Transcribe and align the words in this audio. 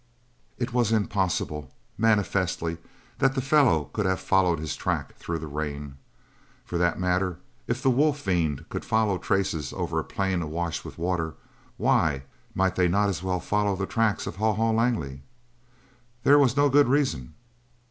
It 0.57 0.73
was 0.73 0.91
impossible, 0.91 1.71
manifestly, 1.95 2.79
that 3.19 3.35
the 3.35 3.39
fellow 3.39 3.91
could 3.93 4.07
have 4.07 4.19
followed 4.19 4.57
his 4.57 4.75
track 4.75 5.15
through 5.17 5.37
the 5.37 5.45
rain. 5.45 5.97
For 6.65 6.79
that 6.79 6.99
matter, 6.99 7.37
if 7.67 7.83
the 7.83 7.91
wolf 7.91 8.17
fiend 8.17 8.67
could 8.69 8.83
follow 8.83 9.19
traces 9.19 9.71
over 9.73 9.99
a 9.99 10.03
plain 10.03 10.41
awash 10.41 10.83
with 10.83 10.97
water, 10.97 11.35
why 11.77 12.23
might 12.55 12.73
they 12.77 12.87
not 12.87 13.09
as 13.09 13.21
well 13.21 13.39
follow 13.39 13.75
the 13.75 13.85
tracks 13.85 14.25
of 14.25 14.37
Haw 14.37 14.53
Haw 14.55 14.71
Langley? 14.71 15.21
There 16.23 16.39
was 16.39 16.57
no 16.57 16.67
good 16.67 16.87
reason. 16.87 17.35